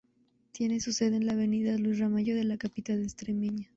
Tiene 0.51 0.79
su 0.79 0.93
sede 0.93 1.17
en 1.17 1.27
la 1.27 1.33
Avenida 1.33 1.77
Luis 1.77 1.99
Ramallo 1.99 2.33
de 2.35 2.43
la 2.45 2.57
capital 2.57 3.03
extremeña. 3.03 3.69